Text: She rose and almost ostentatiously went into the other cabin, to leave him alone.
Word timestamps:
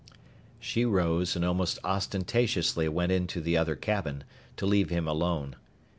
She 0.59 0.83
rose 0.83 1.35
and 1.35 1.45
almost 1.45 1.77
ostentatiously 1.83 2.89
went 2.89 3.11
into 3.11 3.39
the 3.39 3.55
other 3.55 3.75
cabin, 3.75 4.23
to 4.57 4.65
leave 4.65 4.89
him 4.89 5.07
alone. 5.07 5.55